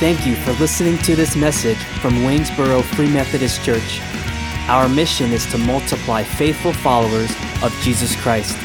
[0.00, 4.00] Thank you for listening to this message from Waynesboro Free Methodist Church.
[4.66, 7.30] Our mission is to multiply faithful followers
[7.62, 8.56] of Jesus Christ.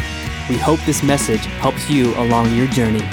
[0.48, 3.04] We hope this message helps you along your journey.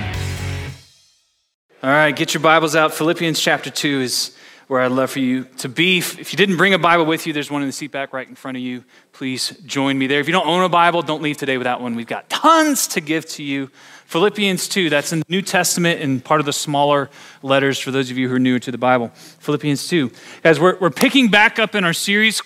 [1.83, 2.95] All right, get your Bibles out.
[2.95, 4.37] Philippians chapter 2 is
[4.69, 5.99] where I'd love for you to be.
[5.99, 8.29] If you didn't bring a Bible with you, there's one in the seat back right
[8.29, 8.85] in front of you.
[9.11, 10.21] Please join me there.
[10.21, 11.97] If you don't own a Bible, don't leave today without one.
[11.97, 13.69] We've got tons to give to you.
[14.13, 17.09] Philippians 2, that's in the New Testament and part of the smaller
[17.43, 19.09] letters for those of you who are new to the Bible.
[19.39, 20.13] Philippians 2.
[20.43, 22.43] Guys, we're, we're picking back up in our series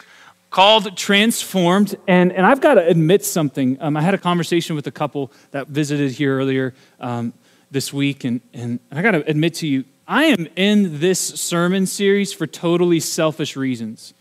[0.50, 1.96] called Transformed.
[2.06, 3.78] And, and I've got to admit something.
[3.80, 7.32] Um, I had a conversation with a couple that visited here earlier um,
[7.72, 11.86] this week, and, and I got to admit to you, I am in this sermon
[11.86, 14.14] series for totally selfish reasons,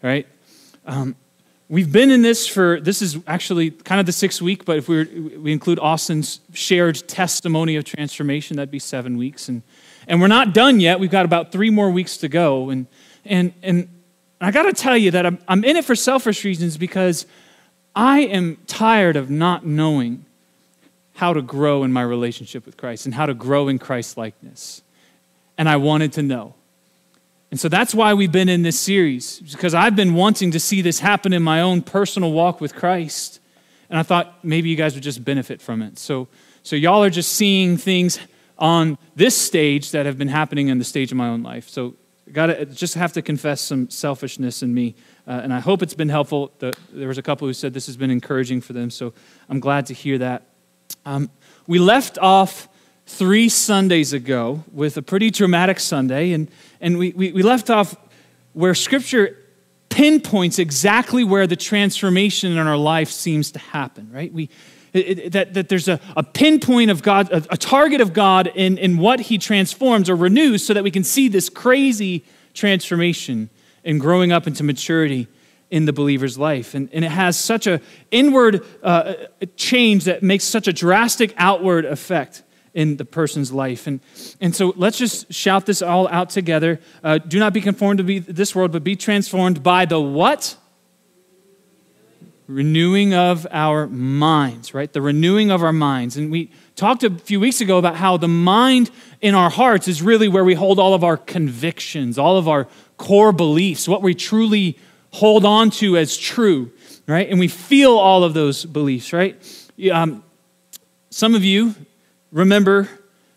[0.00, 0.28] right?
[0.86, 1.16] Um,
[1.68, 4.88] we've been in this for, this is actually kind of the sixth week, but if
[4.88, 9.48] we, were, we include Austin's shared testimony of transformation, that'd be seven weeks.
[9.48, 9.62] And,
[10.06, 11.00] and we're not done yet.
[11.00, 12.70] We've got about three more weeks to go.
[12.70, 12.86] And,
[13.24, 13.88] and, and
[14.40, 17.26] I got to tell you that I'm, I'm in it for selfish reasons because
[17.96, 20.26] I am tired of not knowing
[21.14, 24.82] how to grow in my relationship with Christ and how to grow in Christ likeness
[25.56, 26.54] and I wanted to know.
[27.54, 30.82] And so that's why we've been in this series, because I've been wanting to see
[30.82, 33.38] this happen in my own personal walk with Christ.
[33.88, 35.96] And I thought maybe you guys would just benefit from it.
[36.00, 36.26] So,
[36.64, 38.18] so y'all are just seeing things
[38.58, 41.68] on this stage that have been happening in the stage of my own life.
[41.68, 41.94] So
[42.32, 44.96] got to just have to confess some selfishness in me.
[45.24, 46.50] Uh, and I hope it's been helpful.
[46.58, 48.90] The, there was a couple who said this has been encouraging for them.
[48.90, 49.14] So
[49.48, 50.42] I'm glad to hear that.
[51.06, 51.30] Um,
[51.68, 52.68] we left off
[53.06, 56.48] three Sundays ago with a pretty dramatic Sunday, and,
[56.80, 57.96] and we, we, we left off
[58.52, 59.38] where Scripture
[59.88, 64.32] pinpoints exactly where the transformation in our life seems to happen, right?
[64.32, 64.48] We,
[64.92, 68.50] it, it, that, that there's a, a pinpoint of God, a, a target of God
[68.54, 72.24] in, in what He transforms or renews so that we can see this crazy
[72.54, 73.50] transformation
[73.82, 75.28] in growing up into maturity
[75.70, 76.74] in the believer's life.
[76.74, 77.80] And, and it has such an
[78.10, 79.14] inward uh,
[79.56, 82.42] change that makes such a drastic outward effect
[82.74, 83.86] in the person's life.
[83.86, 84.00] And,
[84.40, 86.80] and so let's just shout this all out together.
[87.02, 90.56] Uh, do not be conformed to be this world, but be transformed by the what?
[92.48, 94.92] Renewing of our minds, right?
[94.92, 96.16] The renewing of our minds.
[96.16, 98.90] And we talked a few weeks ago about how the mind
[99.22, 102.66] in our hearts is really where we hold all of our convictions, all of our
[102.96, 104.76] core beliefs, what we truly
[105.12, 106.72] hold on to as true,
[107.06, 107.30] right?
[107.30, 109.36] And we feel all of those beliefs, right?
[109.92, 110.24] Um,
[111.10, 111.74] some of you
[112.34, 112.88] remember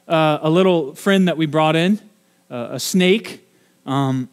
[0.08, 2.00] uh, a little friend that we brought in,
[2.50, 3.48] uh, a snake.
[3.86, 4.28] Um,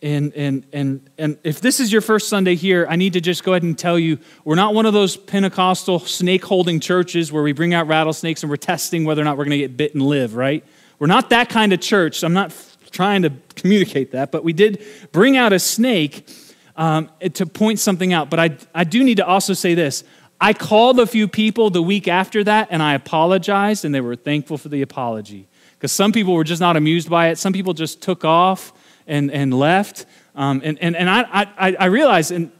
[0.00, 3.42] and, and, and, and if this is your first Sunday here, I need to just
[3.42, 7.42] go ahead and tell you we're not one of those Pentecostal snake holding churches where
[7.42, 9.94] we bring out rattlesnakes and we're testing whether or not we're going to get bit
[9.94, 10.64] and live, right?
[10.98, 12.22] We're not that kind of church.
[12.22, 16.28] I'm not f- trying to communicate that, but we did bring out a snake
[16.76, 18.30] um, to point something out.
[18.30, 20.04] But I, I do need to also say this
[20.44, 24.14] I called a few people the week after that and I apologized, and they were
[24.14, 25.48] thankful for the apology.
[25.72, 27.38] Because some people were just not amused by it.
[27.38, 28.74] Some people just took off
[29.06, 30.04] and, and left.
[30.34, 32.52] Um, and and, and I, I, I realized, and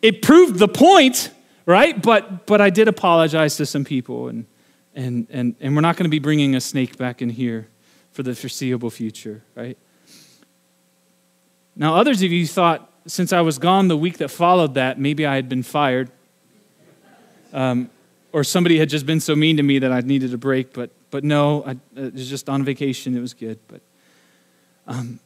[0.00, 1.30] it proved the point,
[1.66, 2.00] right?
[2.00, 4.46] But, but I did apologize to some people, and,
[4.94, 7.68] and, and, and we're not going to be bringing a snake back in here
[8.12, 9.76] for the foreseeable future, right?
[11.76, 15.26] Now, others of you thought, since I was gone the week that followed that, maybe
[15.26, 16.10] I had been fired.
[17.52, 17.90] Um,
[18.32, 20.90] or somebody had just been so mean to me that I needed a break, but,
[21.10, 23.16] but no, I, it was just on vacation.
[23.16, 23.58] It was good.
[23.66, 23.80] But
[24.86, 25.18] um,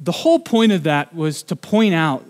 [0.00, 2.24] the whole point of that was to point out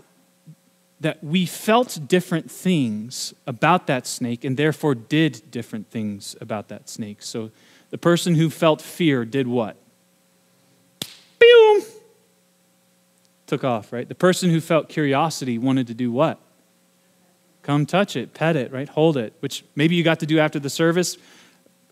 [1.01, 6.89] that we felt different things about that snake and therefore did different things about that
[6.89, 7.23] snake.
[7.23, 7.51] So
[7.91, 9.77] the person who felt fear did what?
[11.39, 11.83] Boom!
[13.47, 14.09] Took off, right?
[14.09, 16.41] The person who felt curiosity wanted to do what?
[17.69, 18.89] Come touch it, pet it, right?
[18.89, 21.19] Hold it, which maybe you got to do after the service.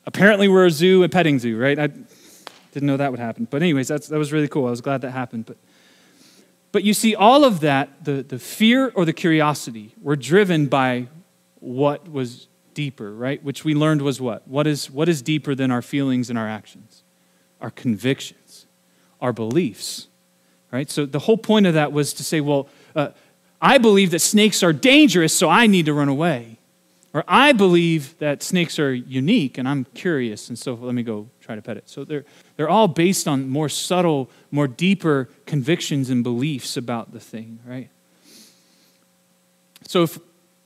[0.07, 1.79] Apparently, we're a zoo, a petting zoo, right?
[1.79, 3.47] I didn't know that would happen.
[3.51, 4.67] But, anyways, that's, that was really cool.
[4.67, 5.45] I was glad that happened.
[5.45, 5.59] But,
[6.73, 11.09] but you see, all of that, the, the fear or the curiosity, were driven by
[11.61, 13.45] what was deeper, right?
[13.45, 14.49] Which we learned was what?
[14.49, 17.03] What is, what is deeper than our feelings and our actions?
[17.61, 18.65] Our convictions,
[19.21, 20.09] our beliefs,
[20.73, 20.91] right?
[20.91, 23.09] So the whole point of that was to say, well, uh,
[23.61, 26.59] I believe that snakes are dangerous, so I need to run away.
[27.17, 31.29] Or I believe that snakes are unique and I'm curious, and so let me go
[31.41, 31.89] try to pet it.
[31.89, 32.27] So they're,
[32.57, 37.89] they're all based on more subtle, more deeper convictions and beliefs about the thing, right?
[39.87, 40.19] So if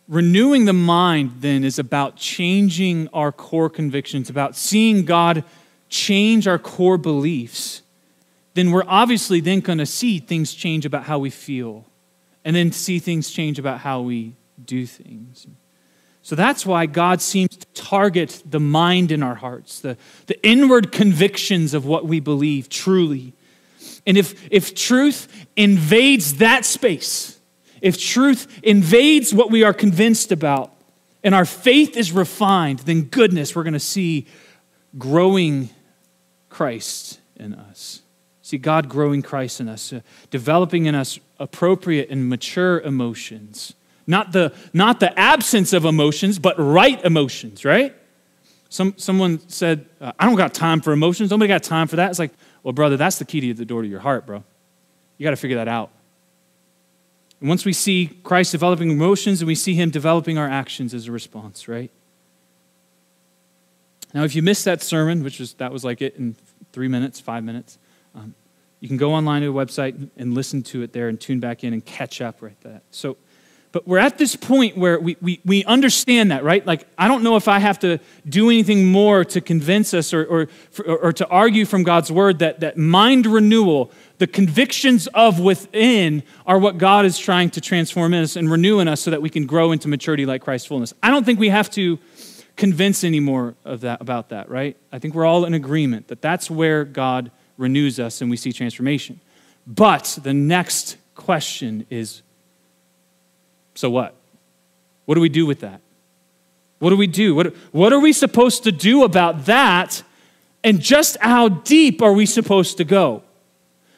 [0.08, 5.44] renewing the mind then is about changing our core convictions, about seeing God
[5.88, 7.82] change our core beliefs,
[8.54, 11.84] then we're obviously then going to see things change about how we feel
[12.44, 14.34] and then see things change about how we
[14.64, 15.46] do things.
[16.22, 19.96] So that's why God seems to target the mind in our hearts, the,
[20.26, 23.32] the inward convictions of what we believe truly.
[24.06, 27.38] And if, if truth invades that space,
[27.80, 30.72] if truth invades what we are convinced about,
[31.22, 34.26] and our faith is refined, then goodness, we're going to see
[34.98, 35.70] growing
[36.48, 37.99] Christ in us.
[38.50, 40.00] See God growing Christ in us, uh,
[40.30, 43.74] developing in us appropriate and mature emotions.
[44.08, 47.94] Not the, not the absence of emotions, but right emotions, right?
[48.68, 51.30] Some, someone said, uh, I don't got time for emotions.
[51.30, 52.10] Nobody got time for that.
[52.10, 52.32] It's like,
[52.64, 54.42] well, brother, that's the key to the door to your heart, bro.
[55.16, 55.90] You got to figure that out.
[57.38, 61.06] And once we see Christ developing emotions and we see him developing our actions as
[61.06, 61.92] a response, right?
[64.12, 66.34] Now, if you missed that sermon, which was that was like it in
[66.72, 67.78] three minutes, five minutes,
[68.14, 68.34] um,
[68.80, 71.62] you can go online to the website and listen to it there and tune back
[71.64, 72.80] in and catch up right there.
[72.90, 73.16] So,
[73.72, 76.66] but we're at this point where we, we, we understand that, right?
[76.66, 80.24] Like, I don't know if I have to do anything more to convince us or,
[80.24, 80.48] or,
[80.86, 86.58] or, to argue from God's word that, that mind renewal, the convictions of within, are
[86.58, 89.30] what God is trying to transform in us and renew in us so that we
[89.30, 90.92] can grow into maturity like Christ's fullness.
[91.00, 92.00] I don't think we have to
[92.56, 94.76] convince anymore of that, about that, right?
[94.90, 97.30] I think we're all in agreement that that's where God
[97.60, 99.20] renews us and we see transformation.
[99.66, 102.22] But the next question is
[103.74, 104.14] so what?
[105.04, 105.80] What do we do with that?
[106.80, 107.34] What do we do?
[107.34, 110.02] What, what are we supposed to do about that?
[110.64, 113.22] And just how deep are we supposed to go?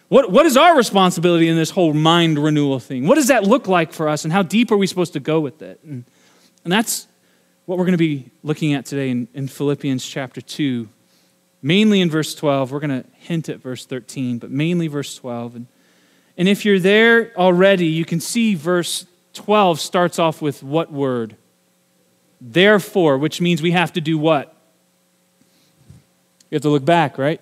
[0.09, 3.07] What, what is our responsibility in this whole mind renewal thing?
[3.07, 5.41] What does that look like for us, and how deep are we supposed to go
[5.41, 5.81] with it?
[5.85, 6.05] And,
[6.65, 7.07] and that's
[7.65, 10.89] what we're going to be looking at today in, in Philippians chapter 2,
[11.63, 12.73] mainly in verse 12.
[12.73, 15.57] We're going to hint at verse 13, but mainly verse 12.
[15.57, 15.67] And,
[16.37, 21.37] and if you're there already, you can see verse 12 starts off with what word?
[22.41, 24.55] Therefore, which means we have to do what?
[26.51, 27.41] We have to look back, right?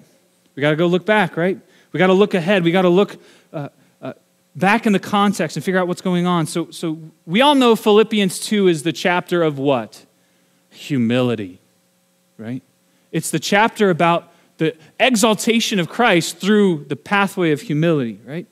[0.54, 1.58] We got to go look back, right?
[1.92, 2.62] We got to look ahead.
[2.62, 3.16] We got to look
[3.52, 3.70] uh,
[4.00, 4.12] uh,
[4.54, 6.46] back in the context and figure out what's going on.
[6.46, 10.04] So, so we all know Philippians 2 is the chapter of what?
[10.70, 11.60] Humility,
[12.36, 12.62] right?
[13.12, 18.46] It's the chapter about the exaltation of Christ through the pathway of humility, right?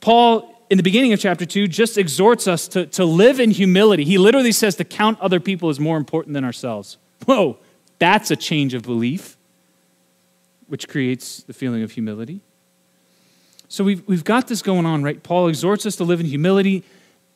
[0.00, 4.04] Paul in the beginning of chapter 2 just exhorts us to, to live in humility.
[4.04, 6.98] He literally says to count other people as more important than ourselves.
[7.24, 7.58] Whoa,
[7.98, 9.36] that's a change of belief,
[10.66, 12.40] which creates the feeling of humility.
[13.68, 15.22] So we've, we've got this going on, right?
[15.22, 16.84] Paul exhorts us to live in humility.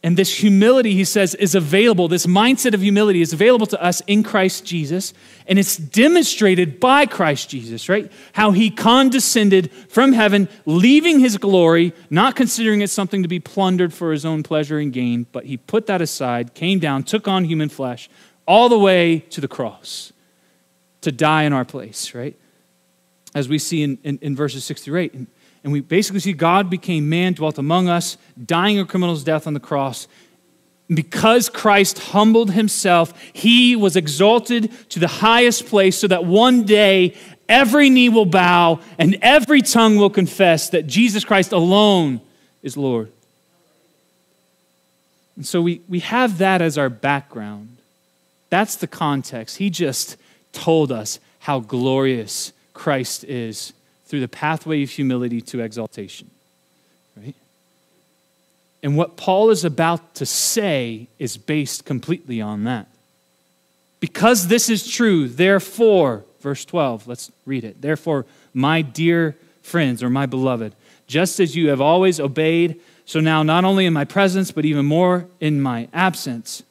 [0.03, 2.09] And this humility, he says, is available.
[2.09, 5.13] This mindset of humility is available to us in Christ Jesus.
[5.47, 8.11] And it's demonstrated by Christ Jesus, right?
[8.33, 13.93] How he condescended from heaven, leaving his glory, not considering it something to be plundered
[13.93, 17.45] for his own pleasure and gain, but he put that aside, came down, took on
[17.45, 18.09] human flesh,
[18.49, 20.15] all the way to the cross
[21.03, 22.37] to die in our place, right?
[23.35, 25.15] As we see in, in, in verses 6 through 8.
[25.63, 29.55] And, we basically see God became man, dwelt among us, dying a criminal's death on
[29.55, 30.09] the cross.
[30.89, 37.15] Because Christ humbled himself, he was exalted to the highest place so that one day
[37.49, 42.21] every knee will bow and every tongue will confess that Jesus Christ alone
[42.63, 43.13] is Lord.
[45.37, 47.77] And so we, we have that as our background.
[48.51, 49.59] That's the context.
[49.59, 50.17] He just
[50.53, 53.73] told us how glorious Christ is
[54.11, 56.29] through the pathway of humility to exaltation.
[57.17, 57.37] Right?
[58.83, 62.89] And what Paul is about to say is based completely on that.
[64.01, 67.81] Because this is true, therefore, verse 12, let's read it.
[67.81, 70.75] Therefore, my dear friends, or my beloved,
[71.07, 74.87] just as you have always obeyed, so now not only in my presence, but even
[74.87, 76.65] more in my absence,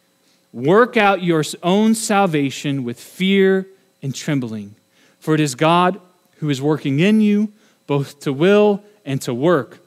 [0.51, 3.65] work out your own salvation with fear
[4.03, 4.75] and trembling.
[5.22, 6.01] For it is God
[6.39, 7.51] who is working in you
[7.88, 9.79] both to will and to work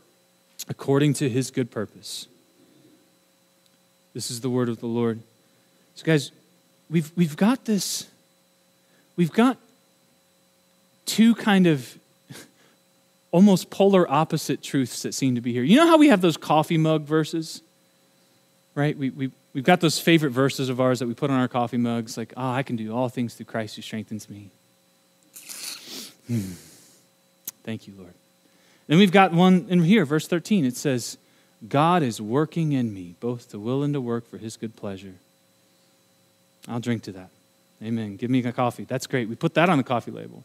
[0.68, 2.26] according to his good purpose.
[4.14, 5.20] This is the word of the Lord.
[5.94, 6.30] So, guys,
[6.90, 8.06] we've, we've got this,
[9.16, 9.56] we've got
[11.06, 11.98] two kind of
[13.30, 15.62] almost polar opposite truths that seem to be here.
[15.62, 17.62] You know how we have those coffee mug verses?
[18.74, 18.96] Right?
[18.96, 21.76] We, we, we've got those favorite verses of ours that we put on our coffee
[21.76, 24.50] mugs, like, oh, I can do all things through Christ who strengthens me.
[26.32, 26.52] Hmm.
[27.62, 28.14] Thank you, Lord.
[28.86, 30.64] Then we've got one in here, verse 13.
[30.64, 31.18] It says,
[31.68, 35.14] God is working in me, both to will and to work for his good pleasure.
[36.66, 37.28] I'll drink to that.
[37.82, 38.16] Amen.
[38.16, 38.84] Give me a coffee.
[38.84, 39.28] That's great.
[39.28, 40.44] We put that on the coffee label.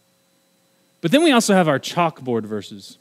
[1.01, 2.97] But then we also have our chalkboard verses.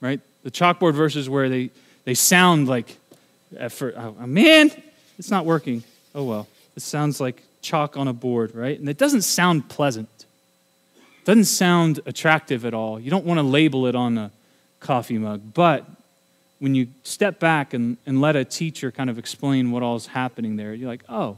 [0.00, 0.20] right?
[0.42, 1.70] The chalkboard verses where they,
[2.04, 2.96] they sound like,
[3.70, 4.70] for, oh, man,
[5.18, 5.82] it's not working.
[6.14, 6.46] Oh well.
[6.76, 8.78] It sounds like chalk on a board, right?
[8.78, 10.08] And it doesn't sound pleasant.
[11.24, 12.98] Doesn't sound attractive at all.
[12.98, 14.30] You don't want to label it on a
[14.80, 15.54] coffee mug.
[15.54, 15.86] But
[16.58, 20.06] when you step back and, and let a teacher kind of explain what all is
[20.06, 21.36] happening there, you're like, oh,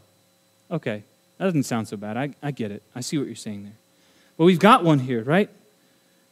[0.71, 1.03] okay,
[1.39, 2.17] that doesn't sound so bad.
[2.17, 2.83] I, I get it.
[2.95, 3.73] I see what you're saying there.
[4.37, 5.51] But we've got one here, right?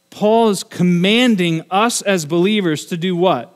[0.09, 3.53] Paul is commanding us as believers to do what?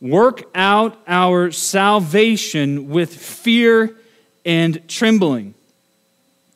[0.00, 3.96] Work out our salvation with fear
[4.44, 5.54] and trembling.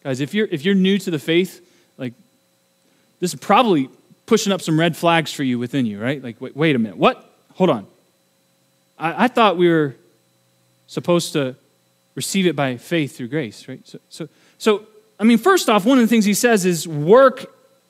[0.05, 1.65] Guys, if you're, if you're new to the faith,
[3.21, 3.89] this is probably
[4.27, 6.23] pushing up some red flags for you within you, right?
[6.23, 6.97] Like, wait, wait a minute.
[6.97, 7.25] What?
[7.55, 7.87] Hold on.
[8.99, 9.97] I, I thought we were
[10.87, 11.57] supposed to
[12.15, 13.81] receive it by faith through grace, right?
[13.87, 14.87] So, so, so,
[15.19, 17.47] I mean, first off, one of the things he says is work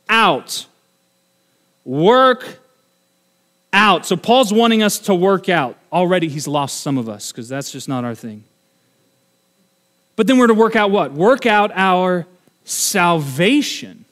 [0.08, 0.66] out.
[1.84, 2.58] Work
[3.72, 4.06] out.
[4.06, 5.76] So, Paul's wanting us to work out.
[5.92, 8.44] Already, he's lost some of us because that's just not our thing.
[10.16, 11.12] But then we're to work out what?
[11.12, 12.26] Work out our
[12.64, 14.04] salvation.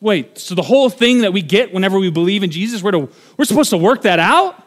[0.00, 3.08] Wait, so the whole thing that we get whenever we believe in Jesus, we're, to,
[3.36, 4.62] we're supposed to work that out?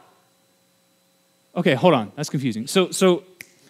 [1.56, 2.12] Okay, hold on.
[2.16, 2.68] That's confusing.
[2.68, 3.24] So, so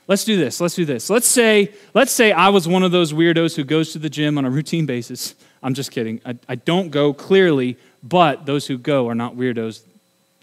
[0.08, 0.60] let's do this.
[0.60, 1.10] Let's do this.
[1.10, 4.38] Let's say, let's say I was one of those weirdos who goes to the gym
[4.38, 5.36] on a routine basis.
[5.62, 6.20] I'm just kidding.
[6.26, 9.84] I, I don't go clearly, but those who go are not weirdos.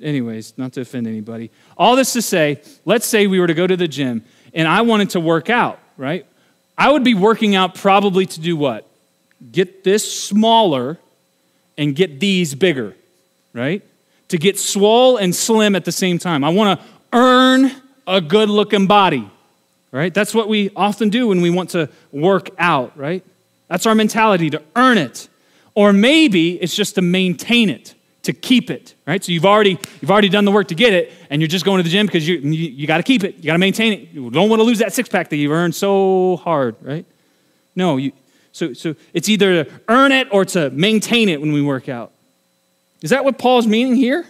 [0.01, 1.51] Anyways, not to offend anybody.
[1.77, 4.83] All this to say, let's say we were to go to the gym and I
[4.83, 6.25] wanted to work out, right?
[6.77, 8.87] I would be working out probably to do what?
[9.51, 10.99] Get this smaller
[11.79, 12.95] and get these bigger,
[13.55, 13.83] right?
[14.29, 16.45] To get swole and slim at the same time.
[16.45, 17.71] I want to earn
[18.07, 19.31] a good looking body,
[19.93, 20.13] right?
[20.13, 23.25] That's what we often do when we want to work out, right?
[23.69, 25.29] That's our mentality to earn it.
[25.75, 27.95] Or maybe it's just to maintain it,
[28.25, 29.23] to keep it, right?
[29.23, 31.79] So you've already, you've already done the work to get it, and you're just going
[31.79, 33.93] to the gym because you, you, you got to keep it, you got to maintain
[33.93, 34.09] it.
[34.11, 37.07] You don't want to lose that six pack that you've earned so hard, right?
[37.77, 38.13] No, you,
[38.59, 42.11] so, so it's either to earn it or to maintain it when we work out.
[43.03, 44.27] Is that what Paul's meaning here?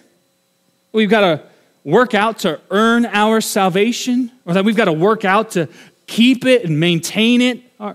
[0.92, 1.42] We've got to
[1.82, 5.66] work out to earn our salvation, or that we've got to work out to
[6.06, 7.94] keep it and maintain it, uh,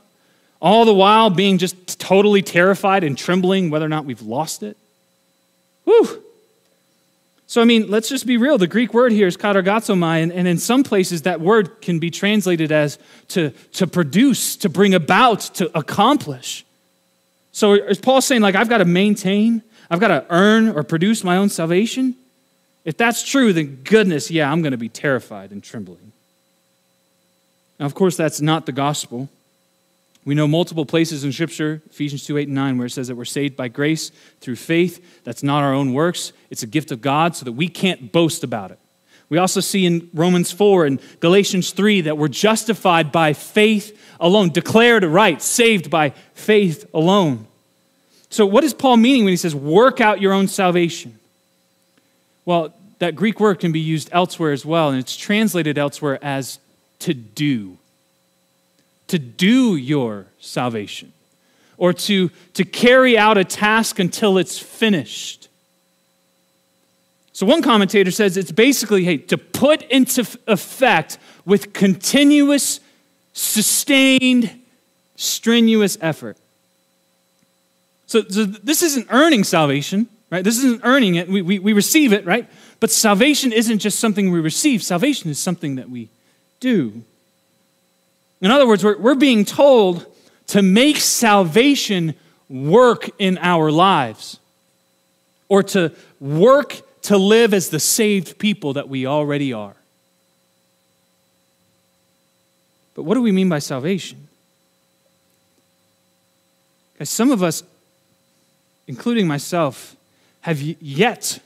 [0.59, 4.75] all the while being just totally terrified and trembling whether or not we've lost it?
[5.83, 6.23] Whew.
[7.53, 8.57] So, I mean, let's just be real.
[8.57, 12.09] The Greek word here is katergazomai, and, and in some places that word can be
[12.09, 16.65] translated as to, to produce, to bring about, to accomplish.
[17.51, 21.23] So, is Paul saying, like, I've got to maintain, I've got to earn or produce
[21.23, 22.15] my own salvation?
[22.85, 26.11] If that's true, then goodness, yeah, I'm going to be terrified and trembling.
[27.79, 29.29] Now, of course, that's not the gospel.
[30.25, 33.15] We know multiple places in Scripture, Ephesians 2 8 and 9, where it says that
[33.15, 35.23] we're saved by grace through faith.
[35.23, 38.43] That's not our own works, it's a gift of God so that we can't boast
[38.43, 38.79] about it.
[39.29, 44.49] We also see in Romans 4 and Galatians 3 that we're justified by faith alone,
[44.49, 47.47] declared right, saved by faith alone.
[48.29, 51.19] So, what is Paul meaning when he says, work out your own salvation?
[52.45, 56.59] Well, that Greek word can be used elsewhere as well, and it's translated elsewhere as
[56.99, 57.77] to do
[59.13, 61.13] to do your salvation
[61.77, 65.49] or to, to carry out a task until it's finished.
[67.31, 72.79] So, one commentator says it's basically, hey, to put into effect with continuous,
[73.33, 74.59] sustained,
[75.15, 76.35] strenuous effort.
[78.07, 80.43] So, so this isn't earning salvation, right?
[80.43, 81.29] This isn't earning it.
[81.29, 82.49] We, we, we receive it, right?
[82.79, 86.09] But salvation isn't just something we receive, salvation is something that we
[86.59, 87.03] do.
[88.43, 90.05] In other words, we're, we're being told
[90.47, 92.13] to make salvation
[92.49, 94.37] work in our lives
[95.47, 99.77] or to work to live as the saved people that we already are.
[102.95, 104.27] But what do we mean by salvation?
[106.93, 107.63] Because some of us,
[108.87, 109.95] including myself,
[110.41, 111.39] have yet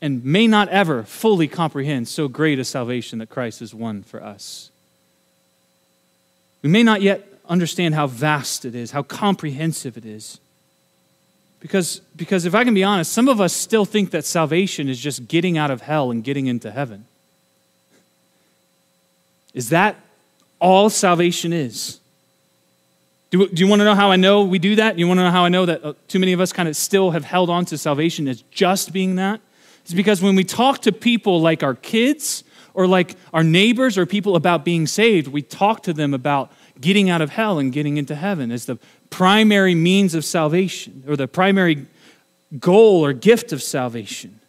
[0.00, 4.20] and may not ever fully comprehend so great a salvation that Christ has won for
[4.20, 4.71] us.
[6.62, 10.38] We may not yet understand how vast it is, how comprehensive it is.
[11.60, 14.98] Because, because if I can be honest, some of us still think that salvation is
[14.98, 17.04] just getting out of hell and getting into heaven.
[19.54, 19.96] Is that
[20.58, 22.00] all salvation is?
[23.30, 24.98] Do, do you want to know how I know we do that?
[24.98, 26.76] You want to know how I know that uh, too many of us kind of
[26.76, 29.40] still have held on to salvation as just being that?
[29.84, 34.06] It's because when we talk to people like our kids or like our neighbors or
[34.06, 37.96] people about being saved, we talk to them about getting out of hell and getting
[37.96, 38.78] into heaven as the
[39.10, 41.86] primary means of salvation or the primary
[42.58, 44.40] goal or gift of salvation.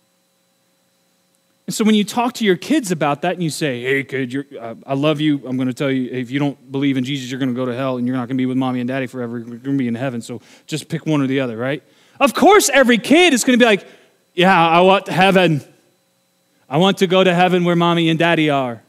[1.66, 4.54] And so when you talk to your kids about that and you say, hey, kid,
[4.60, 5.48] uh, I love you.
[5.48, 7.66] I'm going to tell you, if you don't believe in Jesus, you're going to go
[7.66, 9.38] to hell and you're not going to be with mommy and daddy forever.
[9.38, 10.22] You're going to be in heaven.
[10.22, 11.82] So just pick one or the other, right?
[12.20, 13.88] Of course, every kid is going to be like,
[14.34, 15.62] yeah, I want heaven.
[16.74, 18.82] I want to go to heaven where mommy and daddy are.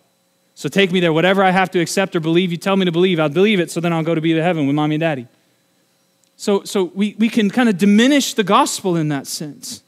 [0.55, 1.13] So take me there.
[1.13, 3.71] Whatever I have to accept or believe, you tell me to believe, I'll believe it,
[3.71, 5.27] so then I'll go to be to heaven with mommy and daddy.
[6.39, 9.83] So, so we, we can kind of diminish the gospel in that sense.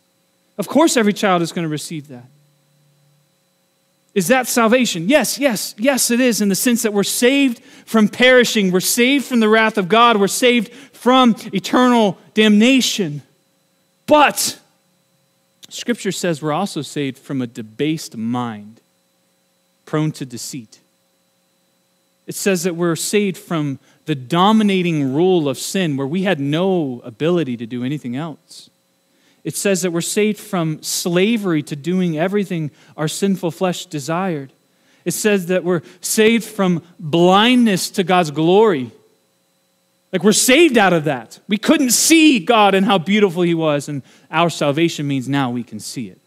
[0.59, 2.26] Of course, every child is going to receive that.
[4.12, 5.09] Is that salvation?
[5.09, 9.25] Yes, yes, yes, it is, in the sense that we're saved from perishing, we're saved
[9.25, 13.23] from the wrath of God, we're saved from eternal damnation.
[14.07, 14.61] But
[15.68, 18.80] Scripture says we're also saved from a debased mind,
[19.85, 20.80] prone to deceit.
[22.26, 27.00] It says that we're saved from the dominating rule of sin, where we had no
[27.04, 28.70] ability to do anything else.
[29.44, 34.52] It says that we're saved from slavery to doing everything our sinful flesh desired.
[35.04, 38.90] It says that we're saved from blindness to God's glory.
[40.16, 41.40] Like we're saved out of that.
[41.46, 45.62] We couldn't see God and how beautiful He was, and our salvation means now we
[45.62, 46.18] can see it.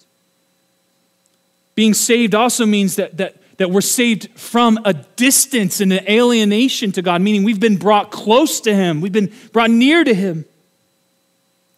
[1.73, 6.91] Being saved also means that, that, that we're saved from a distance and an alienation
[6.91, 10.45] to God, meaning we've been brought close to Him, we've been brought near to Him.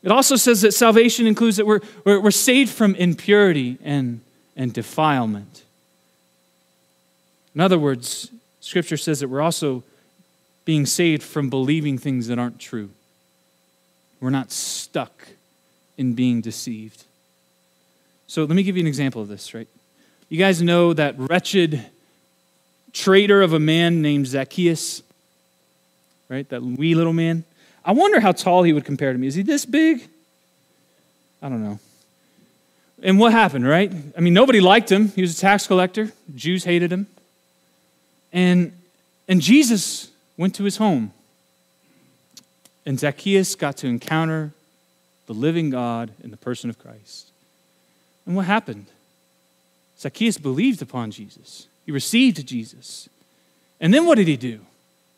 [0.03, 4.19] It also says that salvation includes that we're, we're, saved from impurity and,
[4.57, 5.63] and defilement.
[7.55, 9.83] In other words, Scripture says that we're also
[10.65, 12.89] being saved from believing things that aren't true.
[14.19, 15.27] We're not stuck
[15.97, 17.03] in being deceived.
[18.27, 19.67] So let me give you an example of this, right?
[20.29, 21.85] You guys know that wretched
[22.93, 25.01] traitor of a man named Zacchaeus,
[26.29, 26.47] right?
[26.49, 27.43] That wee little man.
[27.83, 29.27] I wonder how tall he would compare to me.
[29.27, 30.07] Is he this big?
[31.41, 31.79] I don't know.
[33.01, 33.91] And what happened, right?
[34.15, 35.09] I mean, nobody liked him.
[35.09, 36.11] He was a tax collector.
[36.35, 37.07] Jews hated him.
[38.31, 38.73] And,
[39.27, 40.10] and Jesus
[40.41, 41.13] went to his home.
[42.85, 44.51] And Zacchaeus got to encounter
[45.27, 47.29] the living God in the person of Christ.
[48.25, 48.87] And what happened?
[49.97, 53.07] Zacchaeus believed upon Jesus, he received Jesus.
[53.79, 54.59] And then what did he do?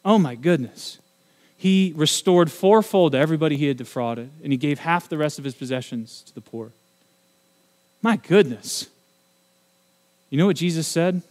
[0.05, 0.99] Oh my goodness
[1.63, 5.45] he restored fourfold to everybody he had defrauded, and he gave half the rest of
[5.45, 6.73] his possessions to the poor.
[8.01, 8.89] My goodness.
[10.29, 11.21] You know what Jesus said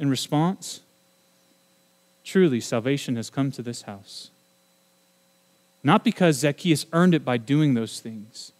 [0.00, 0.80] in response?
[2.26, 4.30] Truly, salvation has come to this house.
[5.84, 8.50] Not because Zacchaeus earned it by doing those things,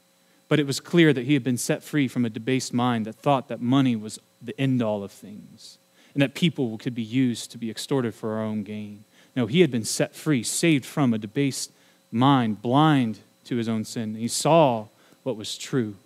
[0.49, 3.17] but it was clear that he had been set free from a debased mind that
[3.17, 5.79] thought that money was the end all of things
[6.15, 9.03] and that people could be used to be extorted for our own gain.
[9.35, 11.73] No, he had been set free, saved from a debased
[12.13, 14.15] mind, blind to his own sin.
[14.15, 14.87] He saw
[15.25, 15.97] what was true.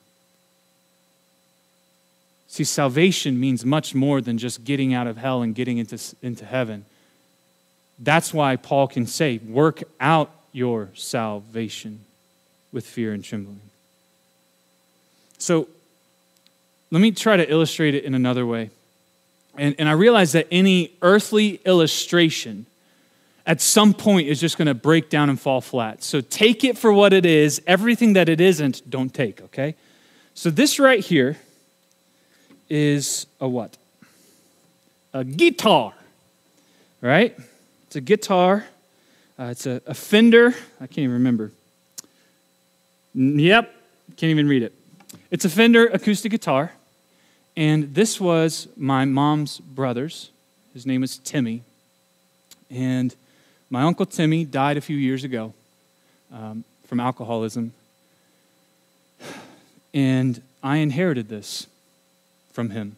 [2.49, 6.47] See, salvation means much more than just getting out of hell and getting into, into
[6.47, 6.87] heaven.
[8.01, 12.01] That's why Paul can say, work out your salvation
[12.73, 13.61] with fear and trembling.
[15.39, 15.69] So,
[16.91, 18.71] let me try to illustrate it in another way.
[19.57, 22.67] And, and I realize that any earthly illustration
[23.47, 26.03] at some point is just going to break down and fall flat.
[26.03, 27.61] So take it for what it is.
[27.67, 29.75] Everything that it isn't, don't take, okay?
[30.35, 31.37] So this right here
[32.69, 33.77] is a what?
[35.13, 35.93] A guitar,
[37.01, 37.37] right?
[37.91, 38.65] It's a guitar.
[39.37, 40.55] Uh, it's a, a Fender.
[40.81, 41.51] I can't even remember.
[43.15, 43.75] Yep,
[44.17, 44.73] can't even read it.
[45.33, 46.71] It's a Fender acoustic guitar.
[47.57, 50.31] And this was my mom's brother's.
[50.73, 51.65] His name is Timmy.
[52.71, 53.13] And
[53.71, 55.53] my Uncle Timmy died a few years ago
[56.33, 57.73] um, from alcoholism.
[59.93, 61.67] And I inherited this
[62.53, 62.95] from him.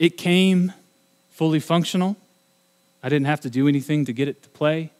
[0.00, 0.72] It came
[1.36, 2.16] fully functional.
[3.02, 4.90] I didn't have to do anything to get it to play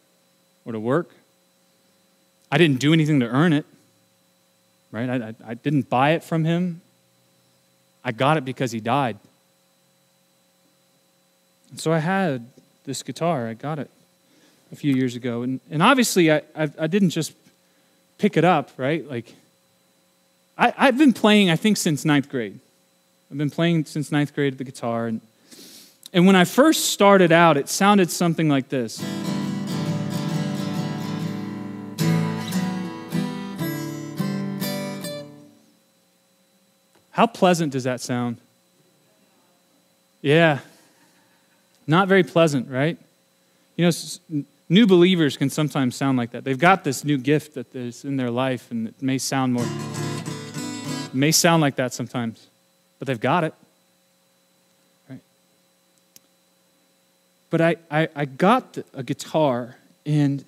[0.66, 1.09] or to work.
[2.53, 3.64] I didn't do anything to earn it,
[4.92, 5.09] right?
[5.09, 6.83] I, I, I didn't buy it from him.
[8.05, 9.18] I got it because he died.
[11.70, 12.46] And so I had
[12.85, 13.49] this guitar.
[13.49, 13.90] I got it
[14.70, 15.40] a few years ago.
[15.40, 17.33] And, and obviously, I, I, I didn't just
[18.18, 19.09] pick it up, right?
[19.09, 19.35] Like,
[20.59, 22.61] I, I've been playing, I think, since ninth grade.
[23.31, 25.07] I've been playing since ninth grade the guitar.
[25.07, 25.22] And,
[26.16, 29.05] and when I first started out, it sounded something like this.
[37.11, 38.38] How pleasant does that sound?
[40.22, 40.61] Yeah,
[41.87, 42.96] not very pleasant, right?
[43.76, 46.44] You know, new believers can sometimes sound like that.
[46.44, 49.66] They've got this new gift that is in their life, and it may sound more,
[51.12, 52.46] may sound like that sometimes,
[52.98, 53.52] but they've got it.
[57.57, 60.45] But I, I, I got a guitar and,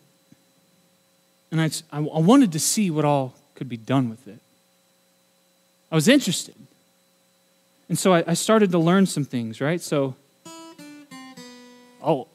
[1.50, 4.38] and I, I wanted to see what all could be done with it.
[5.90, 6.54] I was interested.
[7.88, 9.80] And so I, I started to learn some things, right?
[9.80, 10.16] So,
[12.04, 12.28] oh.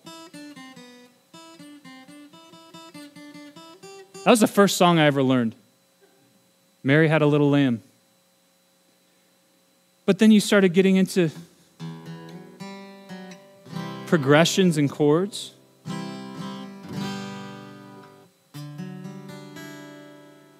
[4.23, 5.53] That was the first song I ever learned.
[6.83, 7.83] Mary had a little lamb.
[10.07, 11.29] But then you started getting into
[14.13, 15.53] progressions and chords.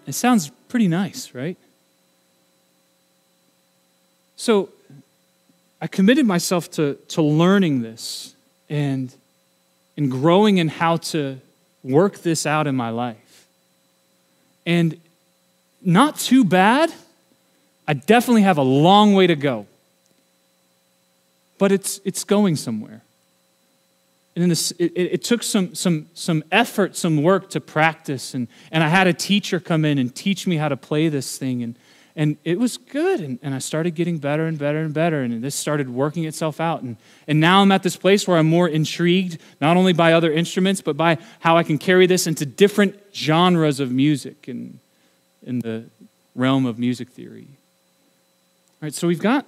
[0.07, 1.55] It sounds pretty nice, right?
[4.37, 4.69] So
[5.79, 8.33] I committed myself to, to learning this
[8.71, 9.13] and,
[9.97, 11.39] and growing in how to
[11.83, 13.45] work this out in my life.
[14.65, 14.99] And
[15.79, 16.91] not too bad.
[17.87, 19.67] I definitely have a long way to go.
[21.59, 23.03] But it's, it's going somewhere.
[24.35, 28.33] And this, it, it, took some, some, some effort, some work to practice.
[28.33, 31.37] And, and I had a teacher come in and teach me how to play this
[31.37, 31.61] thing.
[31.61, 31.75] And,
[32.15, 33.21] and it was good.
[33.21, 35.21] And, and I started getting better and better and better.
[35.21, 36.81] And this started working itself out.
[36.81, 40.31] And, and now I'm at this place where I'm more intrigued, not only by other
[40.31, 44.79] instruments, but by how I can carry this into different genres of music and
[45.45, 45.85] in the
[46.35, 47.47] realm of music theory.
[48.81, 49.45] All right, so we've got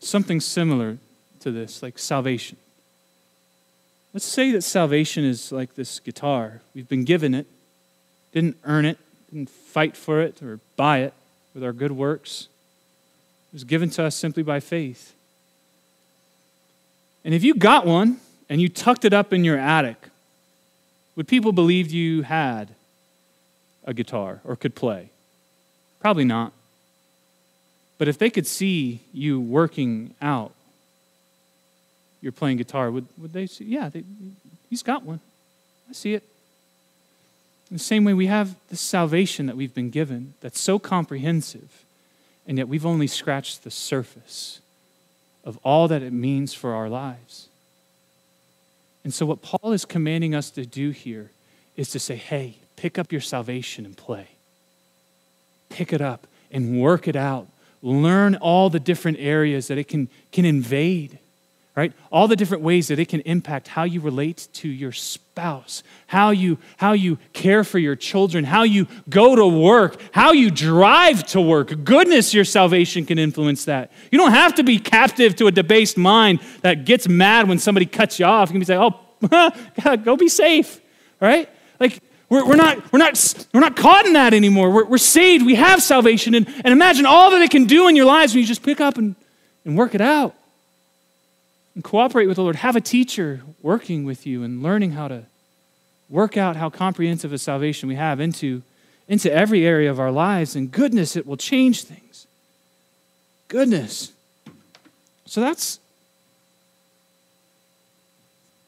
[0.00, 0.98] something similar
[1.40, 2.56] to this, like salvation.
[4.16, 6.62] Let's say that salvation is like this guitar.
[6.74, 7.46] We've been given it,
[8.32, 8.96] didn't earn it,
[9.30, 11.12] didn't fight for it or buy it
[11.52, 12.48] with our good works.
[13.50, 15.12] It was given to us simply by faith.
[17.26, 18.16] And if you got one
[18.48, 20.08] and you tucked it up in your attic,
[21.14, 22.70] would people believe you had
[23.84, 25.10] a guitar or could play?
[26.00, 26.54] Probably not.
[27.98, 30.52] But if they could see you working out,
[32.20, 33.64] you're playing guitar, would, would they see?
[33.64, 34.04] Yeah, they,
[34.68, 35.20] he's got one.
[35.88, 36.22] I see it.
[37.70, 41.84] In the same way, we have this salvation that we've been given that's so comprehensive,
[42.46, 44.60] and yet we've only scratched the surface
[45.44, 47.48] of all that it means for our lives.
[49.04, 51.30] And so, what Paul is commanding us to do here
[51.76, 54.28] is to say, hey, pick up your salvation and play.
[55.68, 57.46] Pick it up and work it out.
[57.82, 61.18] Learn all the different areas that it can, can invade,
[61.76, 61.92] right?
[62.10, 66.30] All the different ways that it can impact how you relate to your spouse, how
[66.30, 71.24] you, how you care for your children, how you go to work, how you drive
[71.26, 71.84] to work.
[71.84, 73.92] Goodness, your salvation can influence that.
[74.10, 77.84] You don't have to be captive to a debased mind that gets mad when somebody
[77.84, 78.48] cuts you off.
[78.48, 78.92] You can be like,
[79.84, 80.80] oh, go be safe,
[81.20, 81.46] right?
[81.78, 84.70] Like, we're, we're, not, we're, not, we're not caught in that anymore.
[84.70, 85.44] We're, we're saved.
[85.44, 86.34] We have salvation.
[86.34, 88.80] And, and imagine all that it can do in your lives when you just pick
[88.80, 89.14] up and,
[89.66, 90.34] and work it out
[91.76, 92.56] and cooperate with the Lord.
[92.56, 95.26] Have a teacher working with you and learning how to
[96.08, 98.62] work out how comprehensive a salvation we have into,
[99.06, 100.56] into every area of our lives.
[100.56, 102.26] And goodness, it will change things.
[103.46, 104.10] Goodness.
[105.26, 105.78] So that's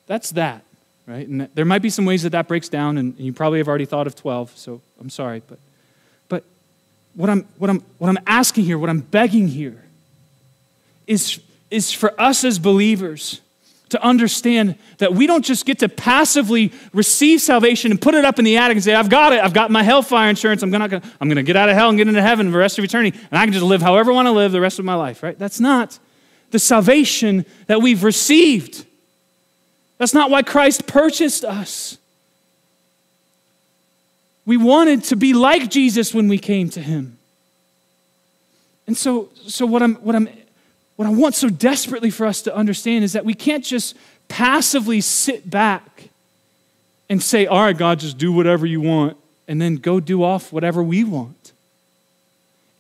[0.07, 0.63] that's that
[1.09, 1.27] right?
[1.27, 3.87] And there might be some ways that that breaks down, and you probably have already
[3.87, 5.43] thought of 12, so I'm sorry.
[5.49, 5.59] But,
[6.29, 6.45] but
[7.15, 9.83] what, I'm, what, I'm, what I'm asking here, what I'm begging here,
[11.07, 13.41] is, is for us as believers
[13.91, 18.39] to understand that we don't just get to passively receive salvation and put it up
[18.39, 21.01] in the attic and say, I've got it, I've got my hellfire insurance, I'm gonna,
[21.21, 23.19] I'm gonna get out of hell and get into heaven for the rest of eternity,
[23.31, 25.39] and I can just live however I wanna live the rest of my life, right?
[25.39, 25.99] That's not
[26.51, 28.85] the salvation that we've received.
[29.99, 31.99] That's not why Christ purchased us.
[34.47, 37.19] We wanted to be like Jesus when we came to him.
[38.87, 40.29] And so, so what, I'm, what, I'm,
[40.99, 45.01] what I want so desperately for us to understand is that we can't just passively
[45.01, 46.09] sit back
[47.09, 50.53] and say, All right, God, just do whatever you want, and then go do off
[50.53, 51.53] whatever we want.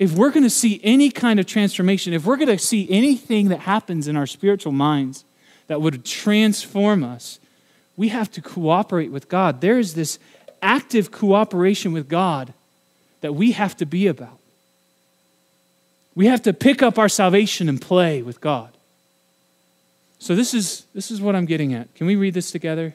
[0.01, 3.51] If we're going to see any kind of transformation, if we're going to see anything
[3.51, 5.25] that happens in our spiritual minds,
[5.69, 7.39] that would transform us,
[7.97, 9.61] we have to cooperate with God.
[9.61, 10.19] There is this
[10.61, 12.53] active cooperation with God
[13.21, 14.38] that we have to be about.
[16.19, 18.71] We have to pick up our salvation and play with God.
[20.19, 21.95] So this is this is what I'm getting at.
[21.95, 22.93] Can we read this together?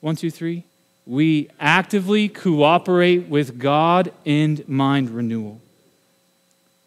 [0.00, 0.64] One, two, three.
[1.06, 5.60] We actively cooperate with God in mind renewal.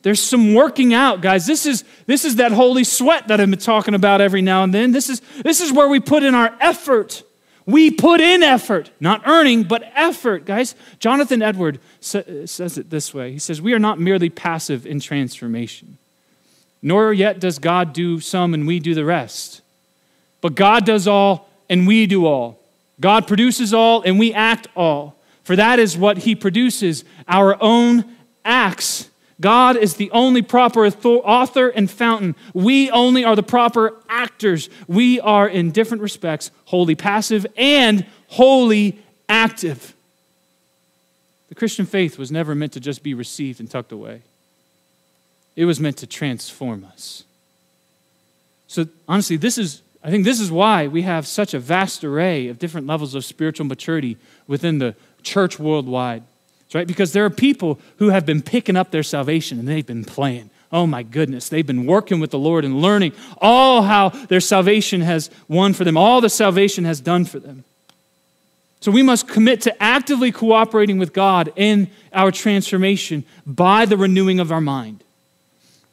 [0.01, 1.47] There's some working out, guys.
[1.47, 4.73] This is, this is that holy sweat that I've been talking about every now and
[4.73, 4.91] then.
[4.91, 7.23] This is, this is where we put in our effort.
[7.67, 10.73] We put in effort, not earning, but effort, guys.
[10.99, 15.97] Jonathan Edwards says it this way He says, We are not merely passive in transformation,
[16.81, 19.61] nor yet does God do some and we do the rest.
[20.39, 22.57] But God does all and we do all.
[23.01, 25.15] God produces all and we act all.
[25.43, 28.05] For that is what He produces our own
[28.45, 29.06] acts.
[29.39, 32.35] God is the only proper author and fountain.
[32.53, 34.69] We only are the proper actors.
[34.87, 39.95] We are, in different respects, wholly passive and wholly active.
[41.49, 44.21] The Christian faith was never meant to just be received and tucked away,
[45.55, 47.23] it was meant to transform us.
[48.67, 52.47] So, honestly, this is I think this is why we have such a vast array
[52.47, 56.23] of different levels of spiritual maturity within the church worldwide.
[56.73, 56.87] Right?
[56.87, 60.49] Because there are people who have been picking up their salvation and they've been playing.
[60.71, 64.99] Oh my goodness, they've been working with the Lord and learning all how their salvation
[65.01, 67.63] has won for them, all the salvation has done for them.
[68.81, 74.39] So we must commit to actively cooperating with God in our transformation by the renewing
[74.39, 75.03] of our mind.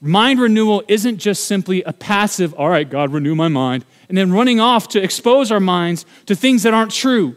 [0.00, 4.32] Mind renewal isn't just simply a passive, all right, God, renew my mind, and then
[4.32, 7.36] running off to expose our minds to things that aren't true.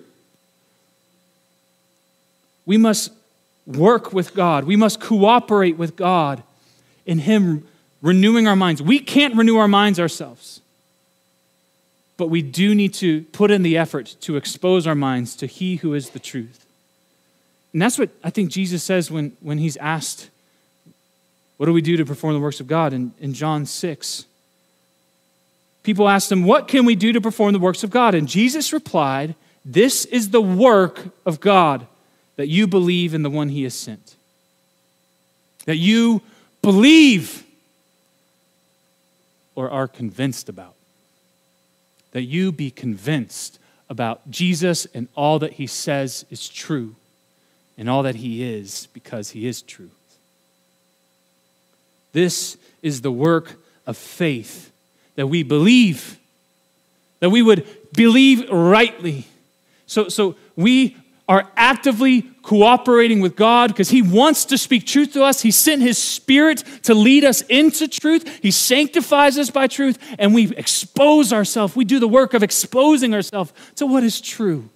[2.66, 3.12] We must
[3.68, 6.42] work with God, we must cooperate with God
[7.06, 7.68] in Him
[8.02, 8.82] renewing our minds.
[8.82, 10.62] We can't renew our minds ourselves,
[12.16, 15.76] but we do need to put in the effort to expose our minds to He
[15.76, 16.66] who is the truth.
[17.74, 20.30] And that's what I think Jesus says when, when He's asked
[21.58, 22.94] what do we do to perform the works of God?
[22.94, 24.26] In, in John 6,
[25.84, 28.14] people asked him, What can we do to perform the works of God?
[28.16, 31.88] And Jesus replied, This is the work of God,
[32.38, 34.16] that you believe in the one he has sent.
[35.66, 36.22] That you
[36.62, 37.44] believe
[39.56, 40.76] or are convinced about.
[42.12, 46.96] That you be convinced about Jesus and all that he says is true
[47.78, 49.90] and all that he is because he is true.
[52.14, 54.72] This is the work of faith
[55.16, 56.18] that we believe,
[57.20, 59.28] that we would believe rightly.
[59.86, 60.98] So, so we
[61.28, 65.42] are actively cooperating with God because He wants to speak truth to us.
[65.42, 68.40] He sent His Spirit to lead us into truth.
[68.42, 71.76] He sanctifies us by truth, and we expose ourselves.
[71.76, 74.70] We do the work of exposing ourselves to what is true.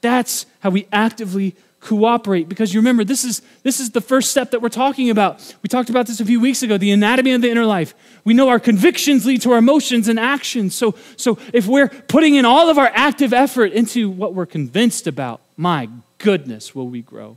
[0.00, 4.50] That's how we actively cooperate because you remember this is this is the first step
[4.50, 7.40] that we're talking about we talked about this a few weeks ago the anatomy of
[7.40, 11.38] the inner life we know our convictions lead to our emotions and actions so so
[11.54, 15.86] if we're putting in all of our active effort into what we're convinced about my
[16.16, 17.36] goodness will we grow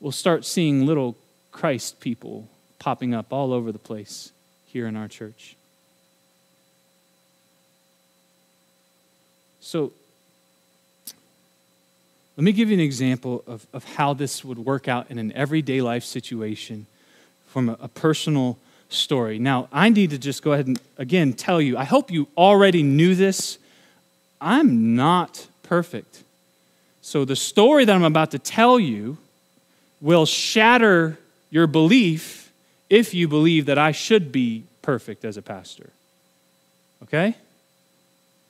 [0.00, 1.14] we'll start seeing little
[1.52, 2.48] christ people
[2.80, 4.32] popping up all over the place
[4.66, 5.54] here in our church
[9.60, 9.92] so
[12.36, 15.30] let me give you an example of, of how this would work out in an
[15.32, 16.86] everyday life situation
[17.46, 18.58] from a, a personal
[18.90, 19.38] story.
[19.38, 22.82] Now, I need to just go ahead and again tell you, I hope you already
[22.82, 23.58] knew this.
[24.38, 26.22] I'm not perfect.
[27.02, 29.18] So, the story that I'm about to tell you
[30.00, 31.18] will shatter
[31.50, 32.52] your belief
[32.90, 35.90] if you believe that I should be perfect as a pastor.
[37.02, 37.36] Okay?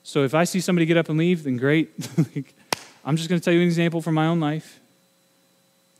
[0.03, 1.91] So, if I see somebody get up and leave, then great.
[3.05, 4.79] I'm just going to tell you an example from my own life.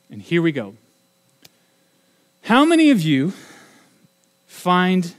[0.10, 0.76] And here we go.
[2.42, 3.34] How many of you
[4.48, 5.14] find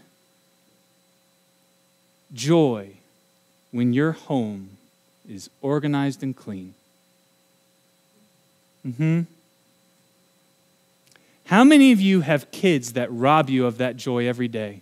[2.33, 2.93] joy
[3.71, 4.78] when your home
[5.29, 6.75] is organized and clean?
[8.87, 9.23] Mm-hmm.
[11.47, 14.81] How many of you have kids that rob you of that joy every day?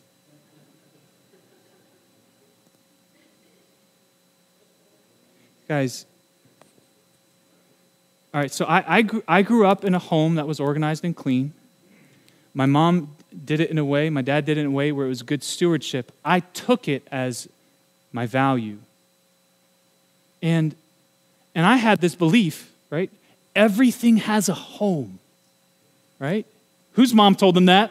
[5.68, 6.06] Guys,
[8.36, 11.04] all right, so I, I, grew, I grew up in a home that was organized
[11.04, 11.54] and clean.
[12.52, 15.06] My mom did it in a way, my dad did it in a way where
[15.06, 16.12] it was good stewardship.
[16.24, 17.48] I took it as
[18.12, 18.78] my value.
[20.42, 20.74] And,
[21.54, 23.10] and I had this belief, right?
[23.54, 25.18] Everything has a home,
[26.18, 26.46] right?
[26.92, 27.90] Whose mom told them that?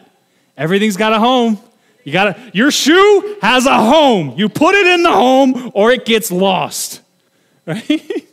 [0.57, 1.59] Everything's got a home.
[2.03, 4.35] You gotta, your shoe has a home.
[4.37, 7.01] You put it in the home or it gets lost,
[7.65, 8.27] right?